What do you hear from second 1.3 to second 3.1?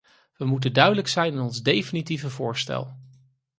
in ons definitieve voorstel.